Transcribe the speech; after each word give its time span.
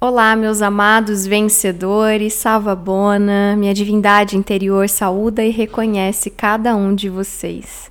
Olá, 0.00 0.36
meus 0.36 0.62
amados 0.62 1.26
vencedores, 1.26 2.32
salva 2.34 2.76
bona, 2.76 3.56
minha 3.56 3.74
divindade 3.74 4.36
interior 4.36 4.88
saúda 4.88 5.42
e 5.42 5.50
reconhece 5.50 6.30
cada 6.30 6.76
um 6.76 6.94
de 6.94 7.08
vocês. 7.08 7.90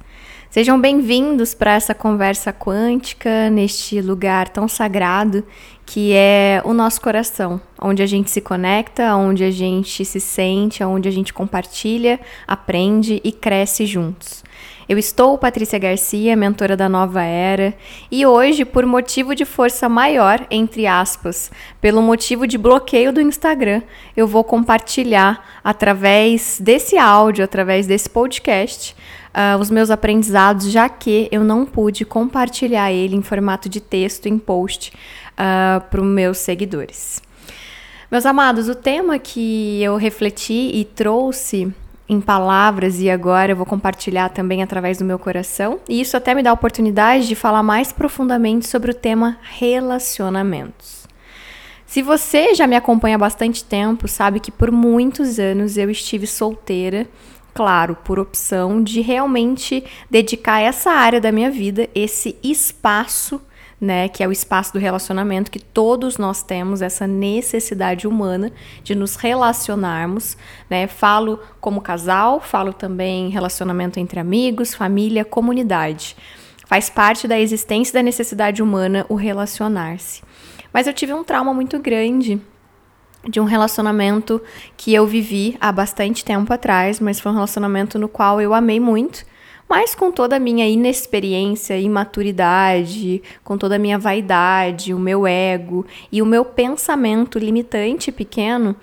Sejam 0.49 0.79
bem-vindos 0.79 1.53
para 1.53 1.73
essa 1.73 1.93
conversa 1.93 2.53
quântica 2.53 3.49
neste 3.49 3.99
lugar 3.99 4.47
tão 4.47 4.69
sagrado 4.69 5.43
que 5.85 6.13
é 6.13 6.61
o 6.63 6.73
nosso 6.73 7.01
coração, 7.01 7.59
onde 7.81 8.01
a 8.01 8.05
gente 8.05 8.31
se 8.31 8.41
conecta, 8.41 9.15
onde 9.15 9.43
a 9.43 9.51
gente 9.51 10.03
se 10.03 10.19
sente, 10.19 10.83
onde 10.83 11.07
a 11.07 11.11
gente 11.11 11.33
compartilha, 11.33 12.19
aprende 12.47 13.21
e 13.23 13.31
cresce 13.31 13.85
juntos. 13.85 14.43
Eu 14.89 14.97
estou 14.97 15.37
Patrícia 15.37 15.77
Garcia, 15.77 16.33
mentora 16.33 16.77
da 16.77 16.87
Nova 16.87 17.21
Era, 17.21 17.73
e 18.09 18.25
hoje, 18.25 18.63
por 18.63 18.85
motivo 18.85 19.35
de 19.35 19.43
força 19.43 19.89
maior, 19.89 20.47
entre 20.49 20.87
aspas, 20.87 21.51
pelo 21.81 22.01
motivo 22.01 22.47
de 22.47 22.57
bloqueio 22.57 23.11
do 23.11 23.19
Instagram, 23.19 23.81
eu 24.15 24.25
vou 24.25 24.45
compartilhar 24.45 25.59
através 25.61 26.57
desse 26.61 26.97
áudio, 26.97 27.43
através 27.43 27.85
desse 27.85 28.09
podcast, 28.09 28.95
uh, 29.35 29.59
os 29.59 29.69
meus 29.69 29.91
aprendizados, 29.91 30.71
já 30.71 30.87
que 30.87 31.27
eu 31.33 31.43
não 31.43 31.65
pude 31.65 32.05
compartilhar 32.05 32.89
ele 32.89 33.17
em 33.17 33.21
formato 33.21 33.67
de 33.67 33.81
texto 33.81 34.27
em 34.27 34.39
post 34.39 34.93
uh, 35.33 35.81
para 35.89 35.99
os 35.99 36.07
meus 36.07 36.37
seguidores. 36.37 37.26
Meus 38.09 38.25
amados, 38.25 38.69
o 38.69 38.75
tema 38.75 39.19
que 39.19 39.83
eu 39.83 39.97
refleti 39.97 40.71
e 40.73 40.85
trouxe 40.85 41.73
em 42.07 42.21
palavras 42.21 43.01
e 43.01 43.09
agora 43.09 43.51
eu 43.51 43.55
vou 43.57 43.65
compartilhar 43.65 44.29
também 44.29 44.63
através 44.63 44.97
do 44.97 45.03
meu 45.03 45.19
coração. 45.19 45.81
E 45.89 45.99
isso 45.99 46.15
até 46.15 46.33
me 46.33 46.41
dá 46.41 46.51
a 46.51 46.53
oportunidade 46.53 47.27
de 47.27 47.35
falar 47.35 47.61
mais 47.63 47.91
profundamente 47.91 48.65
sobre 48.65 48.91
o 48.91 48.93
tema 48.93 49.37
relacionamentos. 49.41 51.05
Se 51.85 52.01
você 52.01 52.55
já 52.55 52.65
me 52.65 52.77
acompanha 52.77 53.15
há 53.15 53.19
bastante 53.19 53.61
tempo, 53.61 54.07
sabe 54.07 54.39
que 54.39 54.51
por 54.51 54.71
muitos 54.71 55.37
anos 55.37 55.77
eu 55.77 55.89
estive 55.89 56.25
solteira, 56.25 57.05
claro, 57.53 57.97
por 58.05 58.19
opção 58.19 58.81
de 58.81 59.01
realmente 59.01 59.83
dedicar 60.09 60.61
essa 60.61 60.91
área 60.91 61.19
da 61.19 61.31
minha 61.31 61.51
vida, 61.51 61.89
esse 61.93 62.37
espaço 62.41 63.41
né, 63.79 64.09
que 64.09 64.23
é 64.23 64.27
o 64.27 64.31
espaço 64.31 64.73
do 64.73 64.79
relacionamento, 64.79 65.51
que 65.51 65.59
todos 65.59 66.17
nós 66.17 66.41
temos 66.41 66.81
essa 66.81 67.05
necessidade 67.05 68.07
humana 68.07 68.51
de 68.83 68.95
nos 68.95 69.15
relacionarmos, 69.15 70.35
né? 70.67 70.87
Falo 70.87 71.39
como 71.61 71.79
casal, 71.79 72.41
falo 72.41 72.73
também 72.73 73.29
relacionamento 73.29 73.99
entre 73.99 74.19
amigos, 74.19 74.73
família, 74.73 75.23
comunidade. 75.23 76.17
Faz 76.65 76.89
parte 76.89 77.27
da 77.27 77.39
existência 77.39 77.93
da 77.93 78.01
necessidade 78.01 78.63
humana 78.63 79.05
o 79.09 79.15
relacionar-se. 79.15 80.23
Mas 80.73 80.87
eu 80.87 80.93
tive 80.93 81.13
um 81.13 81.23
trauma 81.23 81.53
muito 81.53 81.79
grande 81.79 82.41
de 83.29 83.39
um 83.39 83.45
relacionamento 83.45 84.41
que 84.75 84.93
eu 84.93 85.05
vivi 85.05 85.55
há 85.61 85.71
bastante 85.71 86.25
tempo 86.25 86.51
atrás, 86.51 86.99
mas 86.99 87.19
foi 87.19 87.31
um 87.31 87.35
relacionamento 87.35 87.99
no 87.99 88.07
qual 88.07 88.41
eu 88.41 88.53
amei 88.53 88.79
muito 88.79 89.23
mas 89.69 89.93
com 89.93 90.11
toda 90.11 90.37
a 90.37 90.39
minha 90.39 90.67
inexperiência, 90.67 91.77
imaturidade, 91.77 93.21
com 93.43 93.57
toda 93.57 93.75
a 93.75 93.79
minha 93.79 93.99
vaidade, 93.99 94.93
o 94.93 94.99
meu 94.99 95.27
ego 95.27 95.85
e 96.11 96.21
o 96.21 96.25
meu 96.25 96.45
pensamento 96.45 97.37
limitante 97.37 98.11
pequeno, 98.11 98.75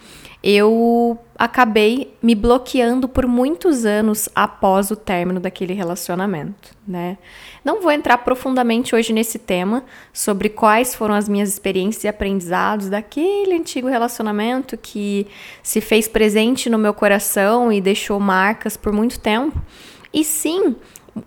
eu 0.46 1.18
acabei 1.38 2.14
me 2.22 2.34
bloqueando 2.34 3.08
por 3.08 3.26
muitos 3.26 3.86
anos 3.86 4.28
após 4.34 4.90
o 4.90 4.96
término 4.96 5.40
daquele 5.40 5.72
relacionamento, 5.72 6.76
né? 6.86 7.16
Não 7.64 7.80
vou 7.80 7.90
entrar 7.90 8.18
profundamente 8.18 8.94
hoje 8.94 9.10
nesse 9.10 9.38
tema 9.38 9.84
sobre 10.12 10.50
quais 10.50 10.94
foram 10.94 11.14
as 11.14 11.30
minhas 11.30 11.48
experiências 11.48 12.04
e 12.04 12.08
aprendizados 12.08 12.90
daquele 12.90 13.54
antigo 13.54 13.88
relacionamento 13.88 14.76
que 14.76 15.26
se 15.62 15.80
fez 15.80 16.06
presente 16.06 16.68
no 16.68 16.78
meu 16.78 16.92
coração 16.92 17.72
e 17.72 17.80
deixou 17.80 18.20
marcas 18.20 18.76
por 18.76 18.92
muito 18.92 19.18
tempo 19.18 19.58
e 20.14 20.24
sim 20.24 20.76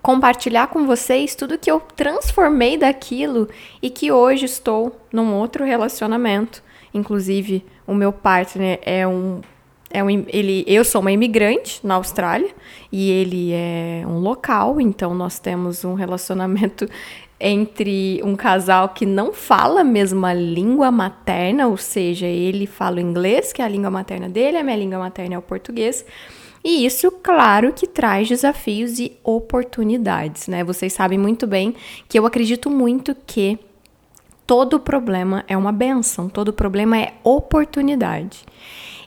compartilhar 0.01 0.67
com 0.67 0.85
vocês 0.85 1.35
tudo 1.35 1.57
que 1.57 1.69
eu 1.69 1.79
transformei 1.79 2.77
daquilo 2.77 3.47
e 3.81 3.89
que 3.89 4.11
hoje 4.11 4.45
estou 4.45 4.99
num 5.11 5.33
outro 5.35 5.63
relacionamento. 5.65 6.63
Inclusive, 6.93 7.63
o 7.85 7.93
meu 7.93 8.11
partner 8.11 8.79
é 8.83 9.05
um 9.05 9.41
é 9.89 10.03
um, 10.03 10.09
ele, 10.27 10.65
eu 10.67 10.83
sou 10.83 10.99
uma 10.99 11.13
imigrante 11.13 11.79
na 11.81 11.95
Austrália 11.95 12.49
e 12.91 13.09
ele 13.09 13.53
é 13.53 14.03
um 14.05 14.19
local, 14.19 14.81
então 14.81 15.15
nós 15.15 15.39
temos 15.39 15.85
um 15.85 15.93
relacionamento 15.93 16.85
entre 17.39 18.19
um 18.21 18.35
casal 18.35 18.89
que 18.89 19.05
não 19.05 19.31
fala 19.31 19.81
a 19.81 19.83
mesma 19.85 20.33
língua 20.33 20.91
materna, 20.91 21.67
ou 21.67 21.77
seja, 21.77 22.25
ele 22.25 22.67
fala 22.67 22.97
o 22.97 22.99
inglês, 22.99 23.53
que 23.53 23.61
é 23.61 23.65
a 23.65 23.69
língua 23.69 23.89
materna 23.89 24.27
dele, 24.27 24.57
a 24.57 24.63
minha 24.63 24.75
língua 24.75 24.99
materna 24.99 25.35
é 25.35 25.37
o 25.37 25.41
português. 25.41 26.03
E 26.69 26.85
isso, 26.85 27.09
claro, 27.09 27.71
que 27.71 27.87
traz 27.87 28.27
desafios 28.27 28.99
e 28.99 29.17
oportunidades, 29.23 30.49
né? 30.49 30.65
Vocês 30.65 30.91
sabem 30.91 31.17
muito 31.17 31.47
bem 31.47 31.73
que 32.09 32.19
eu 32.19 32.25
acredito 32.25 32.69
muito 32.69 33.15
que 33.25 33.57
todo 34.45 34.77
problema 34.77 35.45
é 35.47 35.55
uma 35.55 35.71
benção, 35.71 36.27
todo 36.27 36.51
problema 36.51 36.99
é 36.99 37.13
oportunidade. 37.23 38.43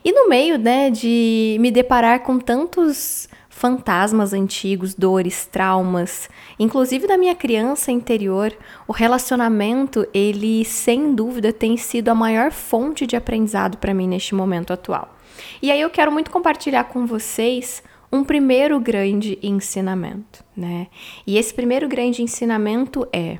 E 0.03 0.11
no 0.11 0.27
meio, 0.27 0.57
né, 0.57 0.89
de 0.89 1.55
me 1.59 1.69
deparar 1.69 2.21
com 2.21 2.39
tantos 2.39 3.29
fantasmas 3.47 4.33
antigos, 4.33 4.95
dores, 4.95 5.45
traumas, 5.45 6.27
inclusive 6.57 7.05
da 7.05 7.15
minha 7.15 7.35
criança 7.35 7.91
interior, 7.91 8.51
o 8.87 8.91
relacionamento, 8.91 10.07
ele 10.15 10.65
sem 10.65 11.13
dúvida 11.13 11.53
tem 11.53 11.77
sido 11.77 12.09
a 12.09 12.15
maior 12.15 12.51
fonte 12.51 13.05
de 13.05 13.15
aprendizado 13.15 13.77
para 13.77 13.93
mim 13.93 14.07
neste 14.07 14.33
momento 14.33 14.73
atual. 14.73 15.20
E 15.61 15.71
aí 15.71 15.81
eu 15.81 15.89
quero 15.89 16.11
muito 16.11 16.31
compartilhar 16.31 16.85
com 16.85 17.05
vocês 17.05 17.83
um 18.11 18.23
primeiro 18.23 18.79
grande 18.79 19.39
ensinamento, 19.41 20.43
né? 20.55 20.87
E 21.25 21.37
esse 21.37 21.53
primeiro 21.53 21.87
grande 21.87 22.21
ensinamento 22.21 23.07
é: 23.13 23.39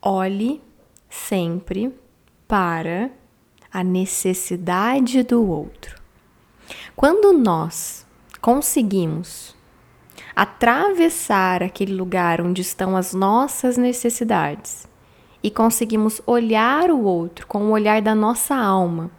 olhe 0.00 0.62
sempre 1.08 1.94
para 2.48 3.10
a 3.72 3.84
necessidade 3.84 5.22
do 5.22 5.46
outro. 5.46 6.00
Quando 6.94 7.32
nós 7.32 8.06
conseguimos 8.40 9.54
atravessar 10.34 11.62
aquele 11.62 11.94
lugar 11.94 12.40
onde 12.40 12.62
estão 12.62 12.96
as 12.96 13.12
nossas 13.12 13.76
necessidades 13.76 14.86
e 15.42 15.50
conseguimos 15.50 16.20
olhar 16.26 16.90
o 16.90 17.02
outro 17.02 17.46
com 17.46 17.64
o 17.64 17.70
olhar 17.70 18.00
da 18.02 18.14
nossa 18.14 18.54
alma, 18.54 19.10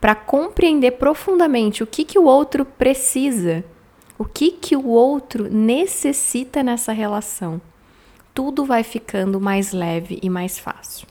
para 0.00 0.14
compreender 0.14 0.92
profundamente 0.92 1.82
o 1.82 1.86
que, 1.86 2.04
que 2.04 2.18
o 2.18 2.24
outro 2.24 2.64
precisa, 2.64 3.64
o 4.18 4.24
que, 4.24 4.52
que 4.52 4.76
o 4.76 4.88
outro 4.88 5.50
necessita 5.50 6.62
nessa 6.62 6.92
relação, 6.92 7.60
tudo 8.34 8.64
vai 8.64 8.82
ficando 8.82 9.40
mais 9.40 9.72
leve 9.72 10.18
e 10.22 10.28
mais 10.28 10.58
fácil. 10.58 11.06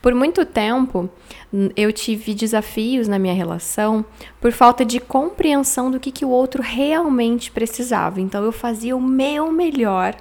Por 0.00 0.14
muito 0.14 0.44
tempo, 0.44 1.10
eu 1.76 1.92
tive 1.92 2.34
desafios 2.34 3.08
na 3.08 3.18
minha 3.18 3.34
relação 3.34 4.04
por 4.40 4.52
falta 4.52 4.84
de 4.84 5.00
compreensão 5.00 5.90
do 5.90 5.98
que, 5.98 6.12
que 6.12 6.24
o 6.24 6.30
outro 6.30 6.62
realmente 6.62 7.50
precisava. 7.50 8.20
Então, 8.20 8.44
eu 8.44 8.52
fazia 8.52 8.96
o 8.96 9.00
meu 9.00 9.50
melhor, 9.50 10.14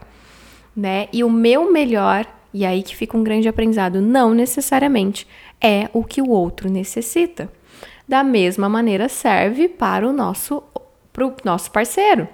né? 0.76 1.08
E 1.14 1.24
o 1.24 1.30
meu 1.30 1.72
melhor, 1.72 2.26
e 2.54 2.66
aí 2.66 2.82
que 2.82 2.96
fica 2.96 3.18
um 3.18 3.24
grande 3.24 3.48
aprendizado, 3.48 4.02
não 4.02 4.34
necessariamente 4.34 5.28
é 5.62 5.90
o 5.94 6.04
que 6.04 6.22
o 6.22 6.30
outro 6.30 6.70
necessita 6.70 7.52
da 8.08 8.24
mesma 8.24 8.70
maneira 8.70 9.10
serve 9.10 9.68
para 9.68 10.08
o 10.08 10.14
nosso, 10.14 10.64
pro 11.12 11.36
nosso 11.44 11.70
parceiro, 11.72 12.28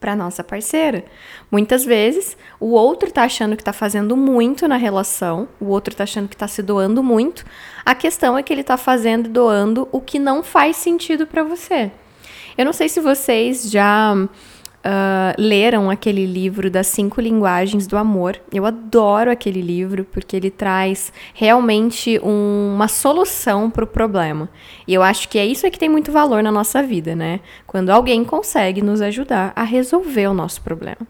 para 0.00 0.16
nossa 0.16 0.42
parceira. 0.42 1.04
Muitas 1.50 1.84
vezes 1.84 2.36
o 2.58 2.72
outro 2.72 3.08
está 3.08 3.22
achando 3.22 3.56
que 3.56 3.62
está 3.62 3.72
fazendo 3.72 4.16
muito 4.16 4.66
na 4.66 4.76
relação, 4.76 5.48
o 5.60 5.66
outro 5.66 5.92
está 5.92 6.04
achando 6.04 6.28
que 6.28 6.34
está 6.34 6.48
se 6.48 6.62
doando 6.62 7.02
muito. 7.02 7.44
A 7.84 7.94
questão 7.94 8.36
é 8.36 8.42
que 8.42 8.52
ele 8.52 8.62
está 8.62 8.76
fazendo 8.76 9.26
e 9.26 9.30
doando 9.30 9.88
o 9.92 10.00
que 10.00 10.18
não 10.18 10.42
faz 10.42 10.76
sentido 10.76 11.26
para 11.26 11.42
você. 11.42 11.90
Eu 12.56 12.64
não 12.64 12.72
sei 12.72 12.88
se 12.88 13.00
vocês 13.00 13.70
já 13.70 14.14
uh, 14.84 15.34
leram 15.38 15.90
aquele 15.90 16.26
livro 16.26 16.70
das 16.70 16.86
cinco 16.86 17.20
linguagens 17.20 17.86
do 17.86 17.96
amor. 17.96 18.40
Eu 18.52 18.66
adoro 18.66 19.30
aquele 19.30 19.60
livro 19.60 20.04
porque 20.04 20.36
ele 20.36 20.50
traz 20.50 21.12
realmente 21.34 22.20
um, 22.22 22.72
uma 22.74 22.88
solução 22.88 23.70
para 23.70 23.84
o 23.84 23.86
problema. 23.86 24.48
E 24.86 24.94
eu 24.94 25.02
acho 25.02 25.28
que 25.28 25.38
é 25.38 25.46
isso 25.46 25.70
que 25.70 25.78
tem 25.78 25.88
muito 25.88 26.12
valor 26.12 26.42
na 26.42 26.52
nossa 26.52 26.82
vida, 26.82 27.14
né? 27.14 27.40
Quando 27.66 27.90
alguém 27.90 28.24
consegue 28.24 28.82
nos 28.82 29.00
ajudar 29.00 29.52
a 29.54 29.62
resolver 29.62 30.26
o 30.28 30.34
nosso 30.34 30.62
problema. 30.62 31.06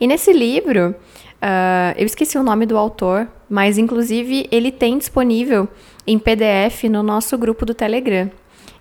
E 0.00 0.06
nesse 0.06 0.32
livro, 0.32 0.90
uh, 0.90 1.94
eu 1.96 2.06
esqueci 2.06 2.36
o 2.36 2.42
nome 2.42 2.66
do 2.66 2.76
autor, 2.76 3.28
mas 3.48 3.78
inclusive 3.78 4.46
ele 4.50 4.70
tem 4.70 4.98
disponível 4.98 5.68
em 6.06 6.18
PDF 6.18 6.84
no 6.84 7.02
nosso 7.02 7.36
grupo 7.38 7.64
do 7.64 7.74
Telegram. 7.74 8.30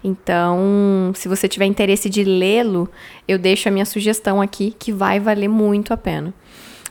Então, 0.03 1.11
se 1.15 1.27
você 1.27 1.47
tiver 1.47 1.65
interesse 1.65 2.09
de 2.09 2.23
lê-lo, 2.23 2.89
eu 3.27 3.37
deixo 3.37 3.69
a 3.69 3.71
minha 3.71 3.85
sugestão 3.85 4.41
aqui 4.41 4.75
que 4.77 4.91
vai 4.91 5.19
valer 5.19 5.47
muito 5.47 5.93
a 5.93 5.97
pena. 5.97 6.33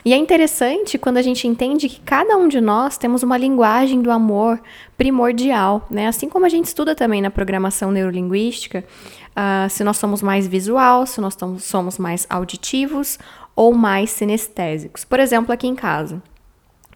E 0.03 0.15
é 0.15 0.17
interessante 0.17 0.97
quando 0.97 1.19
a 1.19 1.23
gente 1.23 1.47
entende 1.47 1.89
que 1.89 2.01
cada 2.01 2.37
um 2.37 2.49
de 2.49 2.61
nós 2.61 2.97
temos 2.97 3.23
uma 3.23 3.37
linguagem 3.37 4.01
do 4.01 4.11
amor 4.11 4.59
primordial, 4.97 5.87
né? 5.91 6.09
Assim 6.09 6.29
como 6.29 6.47
a 6.47 6.49
gente 6.49 6.65
estuda 6.67 6.95
também 6.95 7.21
na 7.21 7.31
programação 7.31 7.91
neurolinguística, 7.91 8.83
uh, 9.31 9.69
se 9.69 9.85
nós 9.85 9.99
somos 9.99 10.23
mais 10.23 10.47
visual, 10.47 11.05
se 11.05 11.21
nós 11.21 11.37
somos 11.59 11.99
mais 11.99 12.27
auditivos 12.31 13.19
ou 13.55 13.75
mais 13.75 14.09
sinestésicos. 14.11 15.05
Por 15.05 15.21
exemplo, 15.21 15.53
aqui 15.53 15.67
em 15.67 15.75
casa, 15.75 16.23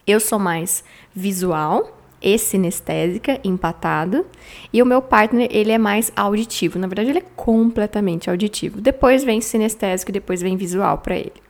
eu 0.06 0.18
sou 0.18 0.38
mais 0.38 0.82
visual 1.14 2.03
e 2.24 2.38
sinestésica, 2.38 3.38
empatado, 3.44 4.24
e 4.72 4.82
o 4.82 4.86
meu 4.86 5.02
partner, 5.02 5.46
ele 5.52 5.70
é 5.70 5.76
mais 5.76 6.10
auditivo. 6.16 6.78
Na 6.78 6.86
verdade, 6.86 7.10
ele 7.10 7.18
é 7.18 7.24
completamente 7.36 8.30
auditivo. 8.30 8.80
Depois 8.80 9.22
vem 9.22 9.42
sinestésico 9.42 10.10
e 10.10 10.14
depois 10.14 10.40
vem 10.40 10.56
visual 10.56 10.98
para 10.98 11.16
ele. 11.16 11.44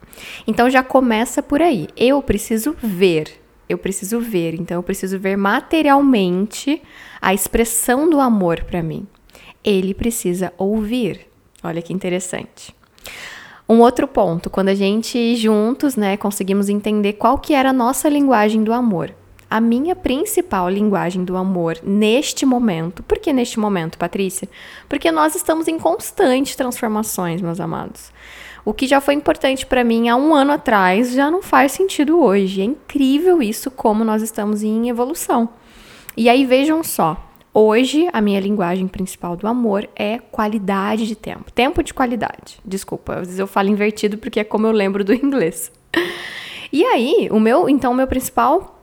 Então 0.46 0.68
já 0.68 0.82
começa 0.82 1.40
por 1.42 1.62
aí. 1.62 1.86
Eu 1.96 2.20
preciso 2.20 2.74
ver. 2.82 3.40
Eu 3.68 3.78
preciso 3.78 4.18
ver. 4.18 4.54
Então 4.54 4.76
eu 4.78 4.82
preciso 4.82 5.18
ver 5.18 5.36
materialmente 5.36 6.82
a 7.22 7.32
expressão 7.32 8.10
do 8.10 8.20
amor 8.20 8.64
para 8.64 8.82
mim. 8.82 9.06
Ele 9.62 9.94
precisa 9.94 10.52
ouvir. 10.58 11.20
Olha 11.62 11.80
que 11.80 11.92
interessante. 11.92 12.74
Um 13.68 13.80
outro 13.80 14.06
ponto, 14.06 14.50
quando 14.50 14.68
a 14.68 14.74
gente 14.74 15.36
juntos, 15.36 15.96
né, 15.96 16.16
conseguimos 16.16 16.68
entender 16.68 17.14
qual 17.14 17.38
que 17.38 17.54
era 17.54 17.70
a 17.70 17.72
nossa 17.72 18.08
linguagem 18.08 18.62
do 18.62 18.72
amor. 18.72 19.14
A 19.54 19.60
minha 19.60 19.94
principal 19.94 20.68
linguagem 20.68 21.24
do 21.24 21.36
amor 21.36 21.78
neste 21.80 22.44
momento. 22.44 23.04
Por 23.04 23.20
que 23.20 23.32
neste 23.32 23.60
momento, 23.60 23.96
Patrícia? 23.96 24.48
Porque 24.88 25.12
nós 25.12 25.36
estamos 25.36 25.68
em 25.68 25.78
constantes 25.78 26.56
transformações, 26.56 27.40
meus 27.40 27.60
amados. 27.60 28.10
O 28.64 28.74
que 28.74 28.88
já 28.88 29.00
foi 29.00 29.14
importante 29.14 29.64
para 29.64 29.84
mim 29.84 30.08
há 30.08 30.16
um 30.16 30.34
ano 30.34 30.50
atrás 30.50 31.12
já 31.12 31.30
não 31.30 31.40
faz 31.40 31.70
sentido 31.70 32.20
hoje. 32.20 32.62
É 32.62 32.64
incrível 32.64 33.40
isso, 33.40 33.70
como 33.70 34.02
nós 34.02 34.22
estamos 34.22 34.64
em 34.64 34.88
evolução. 34.88 35.48
E 36.16 36.28
aí 36.28 36.44
vejam 36.44 36.82
só. 36.82 37.16
Hoje, 37.54 38.08
a 38.12 38.20
minha 38.20 38.40
linguagem 38.40 38.88
principal 38.88 39.36
do 39.36 39.46
amor 39.46 39.88
é 39.94 40.18
qualidade 40.18 41.06
de 41.06 41.14
tempo. 41.14 41.52
Tempo 41.52 41.80
de 41.80 41.94
qualidade. 41.94 42.58
Desculpa, 42.64 43.12
às 43.12 43.26
vezes 43.28 43.38
eu 43.38 43.46
falo 43.46 43.68
invertido 43.68 44.18
porque 44.18 44.40
é 44.40 44.44
como 44.44 44.66
eu 44.66 44.72
lembro 44.72 45.04
do 45.04 45.14
inglês. 45.14 45.70
E 46.72 46.84
aí, 46.84 47.28
o 47.30 47.38
meu, 47.38 47.68
então, 47.68 47.92
o 47.92 47.94
meu 47.94 48.08
principal 48.08 48.73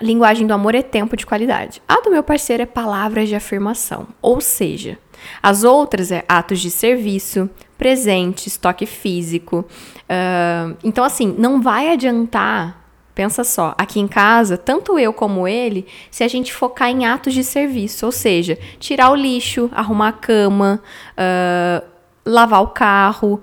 linguagem 0.00 0.46
do 0.46 0.54
amor 0.54 0.74
é 0.74 0.82
tempo 0.82 1.16
de 1.16 1.26
qualidade. 1.26 1.82
A 1.88 2.00
do 2.00 2.10
meu 2.10 2.22
parceiro 2.22 2.62
é 2.62 2.66
palavras 2.66 3.28
de 3.28 3.34
afirmação. 3.34 4.08
Ou 4.20 4.40
seja, 4.40 4.98
as 5.42 5.64
outras 5.64 6.10
é 6.10 6.24
atos 6.28 6.60
de 6.60 6.70
serviço, 6.70 7.48
presente, 7.76 8.46
estoque 8.46 8.86
físico. 8.86 9.64
Uh, 10.02 10.76
então, 10.82 11.04
assim, 11.04 11.34
não 11.38 11.60
vai 11.60 11.92
adiantar. 11.92 12.78
Pensa 13.14 13.44
só, 13.44 13.74
aqui 13.76 14.00
em 14.00 14.08
casa, 14.08 14.56
tanto 14.56 14.98
eu 14.98 15.12
como 15.12 15.46
ele, 15.46 15.86
se 16.10 16.24
a 16.24 16.28
gente 16.28 16.52
focar 16.54 16.88
em 16.88 17.04
atos 17.04 17.34
de 17.34 17.44
serviço, 17.44 18.06
ou 18.06 18.12
seja, 18.12 18.56
tirar 18.78 19.10
o 19.10 19.14
lixo, 19.14 19.68
arrumar 19.74 20.08
a 20.08 20.12
cama, 20.12 20.80
uh, 21.18 21.86
lavar 22.24 22.62
o 22.62 22.68
carro, 22.68 23.42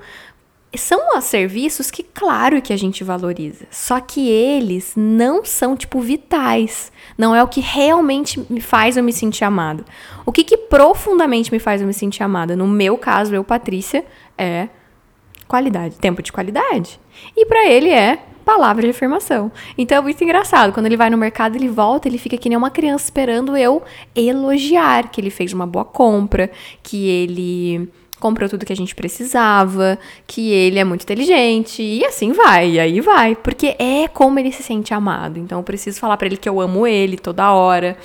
são 0.78 1.20
serviços 1.22 1.90
que, 1.90 2.04
claro 2.04 2.62
que 2.62 2.72
a 2.72 2.78
gente 2.78 3.04
valoriza, 3.04 3.66
só 3.72 4.00
que 4.00 4.30
eles 4.30 4.94
não 4.96 5.44
são, 5.44 5.76
tipo, 5.76 6.00
vitais. 6.00 6.92
Não 7.18 7.36
é 7.36 7.44
o 7.44 7.48
que 7.48 7.62
realmente 7.62 8.40
me 8.50 8.62
faz 8.62 8.98
eu 8.98 9.04
me 9.04 9.12
sentir 9.12 9.44
amada. 9.44 9.84
O 10.26 10.32
que, 10.32 10.44
que 10.44 10.58
profundamente 10.58 11.52
me 11.52 11.60
faz 11.60 11.82
eu 11.82 11.88
me 11.88 11.94
sentir 11.94 12.24
amada? 12.24 12.56
No 12.56 12.68
meu 12.68 12.98
caso, 12.98 13.34
eu, 13.34 13.44
Patrícia, 13.44 14.06
é 14.38 14.70
qualidade, 15.48 15.96
tempo 15.96 16.22
de 16.22 16.32
qualidade. 16.32 17.00
E 17.36 17.46
para 17.46 17.68
ele 17.68 17.90
é 17.90 18.20
palavra 18.48 18.84
de 18.84 18.92
afirmação. 18.92 19.52
Então 19.78 19.98
é 19.98 20.02
muito 20.02 20.24
engraçado. 20.24 20.72
Quando 20.72 20.86
ele 20.86 20.96
vai 20.96 21.10
no 21.10 21.18
mercado, 21.18 21.58
ele 21.58 21.68
volta, 21.68 22.08
ele 22.08 22.18
fica 22.18 22.38
que 22.38 22.48
nem 22.48 22.58
uma 22.58 22.70
criança 22.70 23.04
esperando 23.04 23.58
eu 23.58 23.84
elogiar 24.16 25.10
que 25.10 25.20
ele 25.20 25.30
fez 25.30 25.52
uma 25.52 25.68
boa 25.68 25.84
compra, 25.84 26.50
que 26.82 27.10
ele 27.10 27.92
comprou 28.20 28.50
tudo 28.50 28.66
que 28.66 28.74
a 28.74 28.76
gente 28.76 28.96
precisava, 28.96 29.98
que 30.26 30.52
ele 30.52 30.80
é 30.80 30.84
muito 30.84 31.04
inteligente 31.04 31.82
e 31.82 32.06
assim 32.06 32.32
vai, 32.32 32.72
e 32.72 32.80
aí 32.80 33.00
vai, 33.02 33.36
porque 33.36 33.76
é 33.80 34.08
como 34.08 34.40
ele 34.40 34.52
se 34.52 34.64
sente 34.64 34.94
amado. 34.94 35.40
Então 35.40 35.60
eu 35.60 35.64
preciso 35.64 36.00
falar 36.00 36.18
para 36.18 36.28
ele 36.28 36.38
que 36.38 36.50
eu 36.50 36.60
amo 36.60 36.88
ele 36.88 37.18
toda 37.18 37.52
hora. 37.52 37.98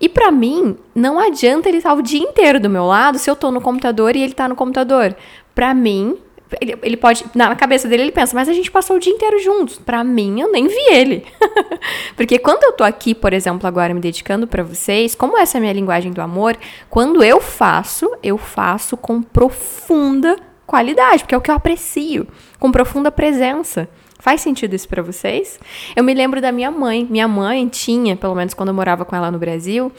E 0.00 0.08
para 0.08 0.32
mim, 0.32 0.76
não 0.94 1.18
adianta 1.18 1.68
ele 1.68 1.78
estar 1.78 1.94
o 1.94 2.02
dia 2.02 2.20
inteiro 2.20 2.58
do 2.58 2.68
meu 2.68 2.86
lado 2.86 3.18
se 3.18 3.30
eu 3.30 3.36
tô 3.36 3.50
no 3.50 3.60
computador 3.60 4.16
e 4.16 4.22
ele 4.22 4.34
tá 4.34 4.48
no 4.48 4.56
computador. 4.56 5.14
Para 5.54 5.72
mim, 5.72 6.16
ele, 6.60 6.76
ele, 6.82 6.96
pode. 6.96 7.24
Na 7.34 7.54
cabeça 7.54 7.88
dele, 7.88 8.02
ele 8.02 8.12
pensa, 8.12 8.34
mas 8.34 8.48
a 8.48 8.52
gente 8.52 8.70
passou 8.70 8.96
o 8.96 8.98
dia 8.98 9.12
inteiro 9.12 9.38
juntos. 9.40 9.78
Pra 9.78 10.02
mim, 10.04 10.40
eu 10.40 10.50
nem 10.50 10.66
vi 10.66 10.90
ele. 10.90 11.24
Porque 12.16 12.38
quando 12.38 12.64
eu 12.64 12.72
tô 12.72 12.84
aqui, 12.84 13.14
por 13.14 13.32
exemplo, 13.32 13.66
agora 13.66 13.94
me 13.94 14.00
dedicando 14.00 14.46
para 14.46 14.62
vocês, 14.62 15.14
como 15.14 15.38
essa 15.38 15.56
é 15.56 15.58
a 15.58 15.60
minha 15.60 15.72
linguagem 15.72 16.12
do 16.12 16.20
amor, 16.20 16.56
quando 16.90 17.22
eu 17.22 17.40
faço, 17.40 18.10
eu 18.22 18.36
faço 18.36 18.96
com 18.96 19.22
profunda 19.22 20.36
qualidade, 20.66 21.22
porque 21.22 21.34
é 21.34 21.38
o 21.38 21.40
que 21.40 21.50
eu 21.50 21.54
aprecio, 21.54 22.26
com 22.58 22.72
profunda 22.72 23.10
presença. 23.10 23.88
Faz 24.18 24.40
sentido 24.40 24.74
isso 24.74 24.88
para 24.88 25.02
vocês? 25.02 25.58
Eu 25.96 26.04
me 26.04 26.14
lembro 26.14 26.40
da 26.40 26.52
minha 26.52 26.70
mãe. 26.70 27.06
Minha 27.10 27.26
mãe 27.26 27.66
tinha, 27.68 28.16
pelo 28.16 28.34
menos 28.34 28.54
quando 28.54 28.68
eu 28.68 28.74
morava 28.74 29.04
com 29.04 29.16
ela 29.16 29.30
no 29.30 29.38
Brasil, 29.38 29.90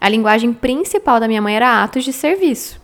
a 0.00 0.08
linguagem 0.08 0.52
principal 0.52 1.20
da 1.20 1.28
minha 1.28 1.40
mãe 1.40 1.54
era 1.54 1.82
atos 1.82 2.04
de 2.04 2.12
serviço. 2.12 2.81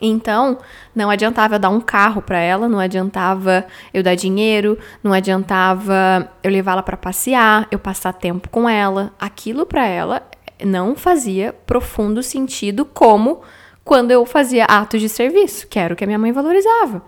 Então, 0.00 0.58
não 0.94 1.10
adiantava 1.10 1.56
eu 1.56 1.58
dar 1.58 1.68
um 1.68 1.80
carro 1.80 2.22
para 2.22 2.38
ela, 2.38 2.68
não 2.68 2.78
adiantava 2.78 3.66
eu 3.92 4.02
dar 4.02 4.14
dinheiro, 4.14 4.78
não 5.02 5.12
adiantava 5.12 6.30
eu 6.42 6.50
levá-la 6.50 6.82
para 6.82 6.96
passear, 6.96 7.68
eu 7.70 7.78
passar 7.78 8.12
tempo 8.14 8.48
com 8.48 8.68
ela. 8.68 9.12
Aquilo 9.18 9.66
para 9.66 9.86
ela 9.86 10.22
não 10.64 10.94
fazia 10.94 11.52
profundo 11.66 12.22
sentido 12.22 12.84
como 12.84 13.42
quando 13.82 14.10
eu 14.10 14.24
fazia 14.24 14.64
atos 14.66 15.00
de 15.00 15.08
serviço, 15.08 15.66
que 15.66 15.78
era 15.78 15.92
o 15.92 15.96
que 15.96 16.04
a 16.04 16.06
minha 16.06 16.18
mãe 16.18 16.30
valorizava. 16.32 17.02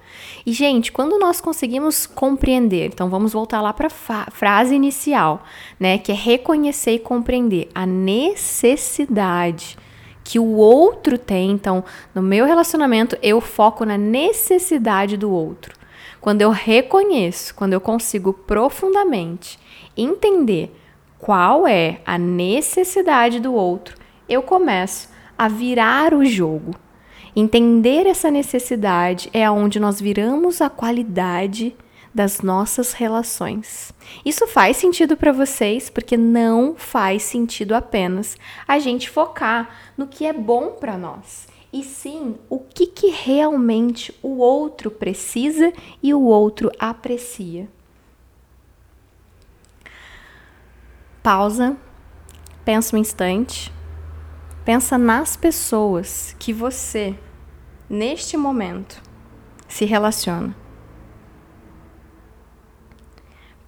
E, 0.44 0.52
gente, 0.52 0.90
quando 0.90 1.18
nós 1.18 1.40
conseguimos 1.40 2.06
compreender, 2.06 2.86
então 2.86 3.08
vamos 3.08 3.32
voltar 3.32 3.60
lá 3.60 3.72
para 3.72 3.86
a 3.86 4.30
frase 4.30 4.74
inicial, 4.74 5.44
né, 5.78 5.98
que 5.98 6.10
é 6.10 6.14
reconhecer 6.14 6.92
e 6.92 6.98
compreender 6.98 7.68
a 7.74 7.86
necessidade 7.86 9.76
que 10.32 10.38
o 10.38 10.56
outro 10.56 11.18
tem. 11.18 11.50
Então, 11.50 11.84
no 12.14 12.22
meu 12.22 12.46
relacionamento, 12.46 13.18
eu 13.22 13.38
foco 13.38 13.84
na 13.84 13.98
necessidade 13.98 15.14
do 15.14 15.30
outro. 15.30 15.74
Quando 16.22 16.40
eu 16.40 16.48
reconheço, 16.48 17.54
quando 17.54 17.74
eu 17.74 17.80
consigo 17.82 18.32
profundamente 18.32 19.58
entender 19.94 20.74
qual 21.18 21.68
é 21.68 22.00
a 22.06 22.16
necessidade 22.16 23.40
do 23.40 23.52
outro, 23.52 23.94
eu 24.26 24.42
começo 24.42 25.10
a 25.36 25.48
virar 25.48 26.14
o 26.14 26.24
jogo. 26.24 26.74
Entender 27.36 28.06
essa 28.06 28.30
necessidade 28.30 29.28
é 29.34 29.50
onde 29.50 29.78
nós 29.78 30.00
viramos 30.00 30.62
a 30.62 30.70
qualidade 30.70 31.76
das 32.14 32.40
nossas 32.40 32.92
relações. 32.92 33.92
Isso 34.24 34.46
faz 34.46 34.76
sentido 34.76 35.16
para 35.16 35.32
vocês 35.32 35.88
porque 35.88 36.16
não 36.16 36.74
faz 36.76 37.22
sentido 37.22 37.74
apenas 37.74 38.36
a 38.68 38.78
gente 38.78 39.08
focar 39.08 39.70
no 39.96 40.06
que 40.06 40.26
é 40.26 40.32
bom 40.32 40.72
para 40.72 40.98
nós, 40.98 41.48
e 41.72 41.82
sim 41.82 42.36
o 42.50 42.58
que, 42.58 42.86
que 42.86 43.08
realmente 43.08 44.14
o 44.22 44.38
outro 44.38 44.90
precisa 44.90 45.72
e 46.02 46.12
o 46.12 46.22
outro 46.22 46.70
aprecia. 46.78 47.68
Pausa, 51.22 51.76
pensa 52.64 52.96
um 52.96 52.98
instante, 52.98 53.72
pensa 54.64 54.98
nas 54.98 55.36
pessoas 55.36 56.36
que 56.38 56.52
você, 56.52 57.16
neste 57.88 58.36
momento, 58.36 59.00
se 59.68 59.84
relaciona. 59.84 60.61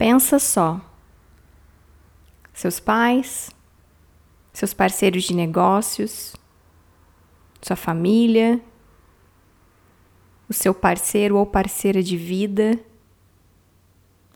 Pensa 0.04 0.38
só. 0.38 0.82
Seus 2.52 2.78
pais, 2.78 3.50
seus 4.52 4.74
parceiros 4.74 5.22
de 5.22 5.34
negócios, 5.34 6.36
sua 7.62 7.74
família, 7.74 8.60
o 10.46 10.52
seu 10.52 10.74
parceiro 10.74 11.38
ou 11.38 11.46
parceira 11.46 12.02
de 12.02 12.18
vida. 12.18 12.78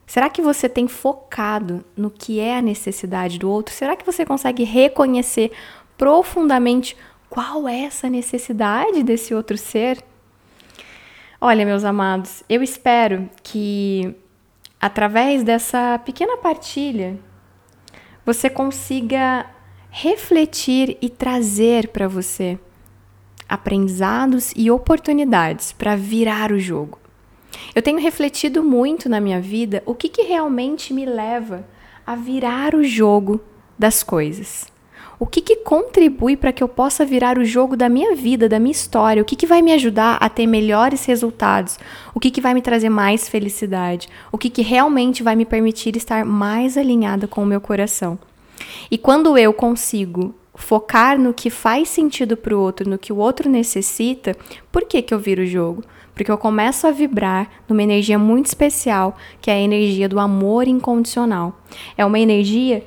Será 0.06 0.30
que 0.30 0.40
você 0.40 0.70
tem 0.70 0.88
focado 0.88 1.84
no 1.94 2.10
que 2.10 2.40
é 2.40 2.56
a 2.56 2.62
necessidade 2.62 3.38
do 3.38 3.50
outro? 3.50 3.74
Será 3.74 3.94
que 3.94 4.06
você 4.06 4.24
consegue 4.24 4.64
reconhecer 4.64 5.52
profundamente 5.98 6.96
qual 7.28 7.68
é 7.68 7.80
essa 7.80 8.08
necessidade 8.08 9.02
desse 9.02 9.34
outro 9.34 9.58
ser? 9.58 10.02
Olha, 11.38 11.66
meus 11.66 11.84
amados, 11.84 12.42
eu 12.48 12.62
espero 12.62 13.28
que 13.42 14.16
através 14.80 15.42
dessa 15.42 15.98
pequena 15.98 16.36
partilha, 16.36 17.18
você 18.24 18.48
consiga 18.50 19.46
refletir 19.90 20.96
e 21.00 21.08
trazer 21.08 21.88
para 21.88 22.06
você 22.06 22.58
aprendizados 23.48 24.52
e 24.54 24.70
oportunidades 24.70 25.72
para 25.72 25.96
virar 25.96 26.52
o 26.52 26.58
jogo. 26.58 26.98
Eu 27.74 27.80
tenho 27.80 27.98
refletido 27.98 28.62
muito 28.62 29.08
na 29.08 29.20
minha 29.20 29.40
vida 29.40 29.82
o 29.86 29.94
que, 29.94 30.08
que 30.08 30.22
realmente 30.22 30.92
me 30.92 31.06
leva 31.06 31.66
a 32.06 32.14
virar 32.14 32.74
o 32.74 32.84
jogo 32.84 33.40
das 33.78 34.02
coisas. 34.02 34.66
O 35.20 35.26
que, 35.26 35.40
que 35.40 35.56
contribui 35.56 36.36
para 36.36 36.52
que 36.52 36.62
eu 36.62 36.68
possa 36.68 37.04
virar 37.04 37.38
o 37.38 37.44
jogo 37.44 37.76
da 37.76 37.88
minha 37.88 38.14
vida, 38.14 38.48
da 38.48 38.60
minha 38.60 38.70
história? 38.70 39.20
O 39.20 39.24
que, 39.24 39.34
que 39.34 39.46
vai 39.46 39.60
me 39.60 39.72
ajudar 39.72 40.16
a 40.20 40.28
ter 40.28 40.46
melhores 40.46 41.04
resultados? 41.06 41.76
O 42.14 42.20
que, 42.20 42.30
que 42.30 42.40
vai 42.40 42.54
me 42.54 42.62
trazer 42.62 42.88
mais 42.88 43.28
felicidade? 43.28 44.08
O 44.30 44.38
que, 44.38 44.48
que 44.48 44.62
realmente 44.62 45.22
vai 45.22 45.34
me 45.34 45.44
permitir 45.44 45.96
estar 45.96 46.24
mais 46.24 46.78
alinhada 46.78 47.26
com 47.26 47.42
o 47.42 47.46
meu 47.46 47.60
coração? 47.60 48.16
E 48.88 48.96
quando 48.96 49.36
eu 49.36 49.52
consigo 49.52 50.32
focar 50.54 51.18
no 51.18 51.34
que 51.34 51.50
faz 51.50 51.88
sentido 51.88 52.36
para 52.36 52.56
o 52.56 52.60
outro, 52.60 52.88
no 52.88 52.98
que 52.98 53.12
o 53.12 53.16
outro 53.16 53.48
necessita, 53.48 54.36
por 54.70 54.84
que, 54.84 55.02
que 55.02 55.12
eu 55.12 55.18
viro 55.18 55.42
o 55.42 55.46
jogo? 55.46 55.82
Porque 56.14 56.30
eu 56.30 56.38
começo 56.38 56.86
a 56.86 56.90
vibrar 56.92 57.48
numa 57.68 57.82
energia 57.82 58.18
muito 58.18 58.46
especial, 58.46 59.16
que 59.40 59.50
é 59.50 59.54
a 59.54 59.60
energia 59.60 60.08
do 60.08 60.18
amor 60.20 60.68
incondicional. 60.68 61.60
É 61.96 62.04
uma 62.04 62.18
energia 62.18 62.84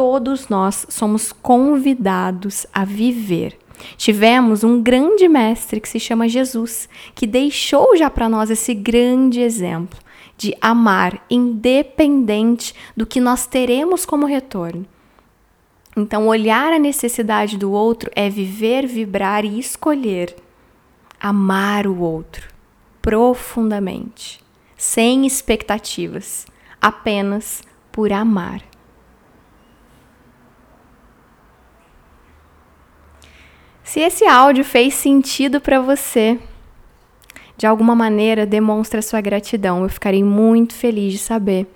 todos 0.00 0.48
nós 0.48 0.86
somos 0.88 1.30
convidados 1.30 2.66
a 2.72 2.86
viver. 2.86 3.58
Tivemos 3.98 4.64
um 4.64 4.82
grande 4.82 5.28
mestre 5.28 5.78
que 5.78 5.86
se 5.86 6.00
chama 6.00 6.26
Jesus, 6.26 6.88
que 7.14 7.26
deixou 7.26 7.94
já 7.98 8.08
para 8.08 8.26
nós 8.26 8.48
esse 8.48 8.72
grande 8.72 9.42
exemplo 9.42 10.00
de 10.38 10.56
amar, 10.58 11.22
independente 11.28 12.74
do 12.96 13.04
que 13.04 13.20
nós 13.20 13.46
teremos 13.46 14.06
como 14.06 14.24
retorno. 14.24 14.86
Então, 15.94 16.28
olhar 16.28 16.72
a 16.72 16.78
necessidade 16.78 17.58
do 17.58 17.70
outro 17.70 18.10
é 18.16 18.30
viver, 18.30 18.86
vibrar 18.86 19.44
e 19.44 19.58
escolher 19.58 20.34
amar 21.20 21.86
o 21.86 22.00
outro 22.00 22.48
profundamente, 23.02 24.40
sem 24.78 25.26
expectativas, 25.26 26.46
apenas 26.80 27.62
por 27.92 28.10
amar. 28.14 28.69
Se 33.90 33.98
esse 33.98 34.24
áudio 34.24 34.64
fez 34.64 34.94
sentido 34.94 35.60
para 35.60 35.80
você, 35.80 36.38
de 37.56 37.66
alguma 37.66 37.92
maneira 37.92 38.46
demonstra 38.46 39.02
sua 39.02 39.20
gratidão. 39.20 39.82
Eu 39.82 39.88
ficarei 39.88 40.22
muito 40.22 40.74
feliz 40.74 41.12
de 41.12 41.18
saber 41.18 41.66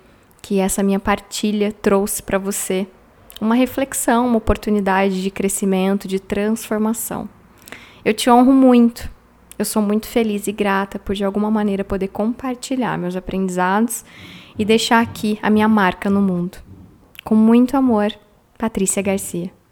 que 0.41 0.57
essa 0.57 0.81
minha 0.81 0.97
partilha 0.97 1.73
trouxe 1.73 2.23
para 2.23 2.37
você 2.37 2.87
uma 3.41 3.53
reflexão, 3.53 4.27
uma 4.27 4.37
oportunidade 4.37 5.21
de 5.21 5.29
crescimento, 5.29 6.07
de 6.07 6.17
transformação. 6.17 7.27
Eu 8.05 8.13
te 8.13 8.29
honro 8.29 8.53
muito. 8.53 9.11
Eu 9.59 9.65
sou 9.65 9.81
muito 9.81 10.07
feliz 10.07 10.47
e 10.47 10.53
grata 10.53 10.97
por 10.97 11.15
de 11.15 11.25
alguma 11.25 11.51
maneira 11.51 11.83
poder 11.83 12.07
compartilhar 12.07 12.97
meus 12.97 13.17
aprendizados 13.17 14.05
e 14.57 14.63
deixar 14.63 15.01
aqui 15.01 15.37
a 15.43 15.49
minha 15.49 15.67
marca 15.67 16.09
no 16.09 16.21
mundo. 16.21 16.59
Com 17.25 17.35
muito 17.35 17.75
amor, 17.75 18.09
Patrícia 18.57 19.01
Garcia. 19.01 19.64